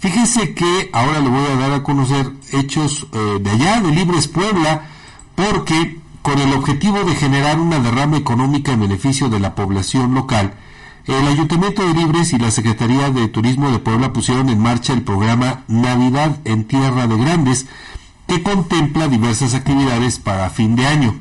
Fíjese 0.00 0.54
que 0.54 0.88
ahora 0.94 1.20
le 1.20 1.28
voy 1.28 1.46
a 1.46 1.56
dar 1.56 1.72
a 1.72 1.82
conocer 1.82 2.32
hechos 2.52 3.06
eh, 3.12 3.38
de 3.38 3.50
allá, 3.50 3.82
de 3.82 3.92
Libres 3.92 4.28
Puebla, 4.28 4.88
porque 5.34 5.98
con 6.22 6.38
el 6.38 6.54
objetivo 6.54 7.04
de 7.04 7.14
generar 7.14 7.60
una 7.60 7.80
derrama 7.80 8.16
económica 8.16 8.72
en 8.72 8.80
beneficio 8.80 9.28
de 9.28 9.40
la 9.40 9.54
población 9.54 10.14
local, 10.14 10.54
el 11.04 11.28
Ayuntamiento 11.28 11.86
de 11.86 11.92
Libres 11.92 12.32
y 12.32 12.38
la 12.38 12.50
Secretaría 12.50 13.10
de 13.10 13.28
Turismo 13.28 13.70
de 13.70 13.78
Puebla 13.78 14.14
pusieron 14.14 14.48
en 14.48 14.58
marcha 14.58 14.94
el 14.94 15.02
programa 15.02 15.64
Navidad 15.68 16.38
en 16.46 16.64
Tierra 16.64 17.06
de 17.06 17.18
Grandes, 17.18 17.66
que 18.26 18.42
contempla 18.42 19.06
diversas 19.06 19.52
actividades 19.52 20.18
para 20.18 20.48
fin 20.48 20.76
de 20.76 20.86
año. 20.86 21.14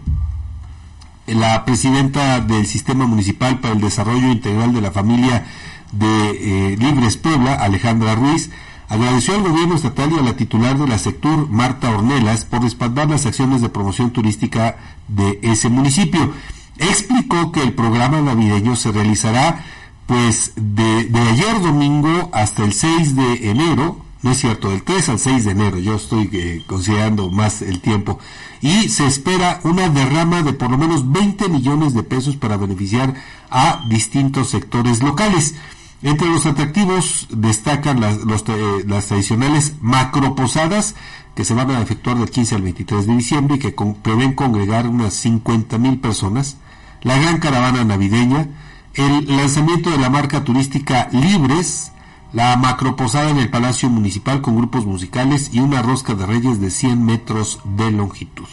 La 1.28 1.66
presidenta 1.66 2.40
del 2.40 2.66
Sistema 2.66 3.06
Municipal 3.08 3.60
para 3.60 3.74
el 3.74 3.82
Desarrollo 3.82 4.32
Integral 4.32 4.74
de 4.74 4.82
la 4.82 4.92
Familia 4.92 5.46
de 5.92 6.30
eh, 6.74 6.78
Libres 6.78 7.18
Puebla, 7.18 7.56
Alejandra 7.56 8.16
Ruiz, 8.16 8.52
agradeció 8.90 9.36
al 9.36 9.44
gobierno 9.44 9.76
estatal 9.76 10.12
y 10.12 10.18
a 10.18 10.24
la 10.24 10.36
titular 10.36 10.78
de 10.78 10.88
la 10.88 10.98
Sectur, 10.98 11.48
Marta 11.50 11.92
Ornelas, 11.92 12.44
por 12.44 12.64
respaldar 12.64 13.08
las 13.10 13.26
acciones 13.26 13.62
de 13.62 13.70
promoción 13.70 14.12
turística 14.12 14.78
de 15.08 15.40
ese 15.44 15.70
municipio. 15.70 16.34
Explicó 16.80 17.52
que 17.52 17.62
el 17.62 17.74
programa 17.74 18.20
navideño 18.22 18.76
se 18.76 18.92
realizará 18.92 19.64
pues 20.08 20.54
de, 20.56 21.06
de 21.06 21.20
ayer 21.20 21.62
domingo 21.62 22.32
hasta 22.34 22.66
el 22.66 22.74
6 22.74 23.16
de 23.16 23.52
enero, 23.52 24.04
no 24.24 24.32
es 24.32 24.40
cierto, 24.40 24.72
del 24.72 24.82
3 24.82 25.10
al 25.10 25.20
6 25.20 25.46
de 25.46 25.52
enero, 25.52 25.78
yo 25.78 25.96
estoy 25.96 26.28
eh, 26.34 26.64
considerando 26.66 27.30
más 27.30 27.62
el 27.62 27.80
tiempo, 27.80 28.18
y 28.60 28.90
se 28.90 29.06
espera 29.06 29.60
una 29.64 29.88
derrama 29.88 30.42
de 30.42 30.54
por 30.54 30.72
lo 30.72 30.80
menos 30.80 31.12
20 31.12 31.48
millones 31.50 31.94
de 31.94 32.02
pesos 32.02 32.36
para 32.38 32.58
beneficiar 32.58 33.14
a 33.52 33.86
distintos 33.88 34.50
sectores 34.50 35.04
locales. 35.04 35.54
Entre 36.02 36.28
los 36.28 36.46
atractivos 36.46 37.28
destacan 37.30 38.00
las, 38.00 38.18
eh, 38.18 38.84
las 38.88 39.08
tradicionales 39.08 39.74
macroposadas 39.82 40.96
que 41.36 41.44
se 41.44 41.54
van 41.54 41.72
a 41.72 41.82
efectuar 41.82 42.18
del 42.18 42.30
15 42.30 42.56
al 42.56 42.62
23 42.62 43.06
de 43.06 43.16
diciembre 43.16 43.56
y 43.58 43.60
que 43.60 43.76
prevén 44.02 44.34
congregar 44.34 44.88
unas 44.88 45.14
50 45.16 45.78
mil 45.78 46.00
personas, 46.00 46.58
la 47.02 47.18
gran 47.18 47.40
caravana 47.40 47.84
navideña, 47.84 48.48
el 48.94 49.38
lanzamiento 49.38 49.90
de 49.90 49.98
la 49.98 50.10
marca 50.10 50.44
turística 50.44 51.10
Libres, 51.12 51.92
la 52.34 52.56
macroposada 52.56 53.30
en 53.30 53.38
el 53.38 53.50
Palacio 53.50 53.90
Municipal 53.90 54.42
con 54.42 54.56
grupos 54.56 54.86
musicales 54.86 55.50
y 55.54 55.60
una 55.60 55.82
rosca 55.82 56.14
de 56.14 56.26
reyes 56.26 56.62
de 56.62 56.70
100 56.70 57.06
metros 57.06 57.60
de 57.64 57.92
longitud. 57.92 58.48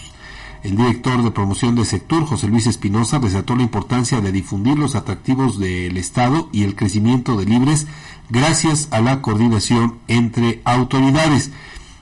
El 0.67 0.77
director 0.77 1.23
de 1.23 1.31
promoción 1.31 1.77
de 1.77 1.85
Sector, 1.85 2.25
José 2.27 2.49
Luis 2.49 2.67
Espinosa, 2.67 3.21
resaltó 3.21 3.55
la 3.55 3.63
importancia 3.63 4.21
de 4.21 4.33
difundir 4.33 4.77
los 4.77 4.97
atractivos 4.97 5.61
del 5.61 5.97
Estado 5.97 6.49
y 6.51 6.65
el 6.65 6.75
crecimiento 6.75 7.37
de 7.37 7.45
Libres 7.45 7.87
gracias 8.31 8.89
a 8.91 9.01
la 9.01 9.23
coordinación 9.23 10.01
entre 10.09 10.61
autoridades. 10.65 11.53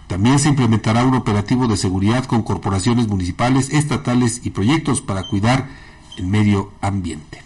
También 0.07 0.39
se 0.39 0.49
implementará 0.49 1.05
un 1.05 1.13
operativo 1.13 1.69
de 1.69 1.77
seguridad 1.77 2.25
con 2.25 2.43
corporaciones 2.43 3.07
municipales, 3.07 3.69
estatales 3.69 4.41
y 4.45 4.49
proyectos 4.49 5.03
para 5.03 5.29
cuidar 5.29 5.69
el 6.17 6.27
medio 6.27 6.73
ambiente. 6.81 7.44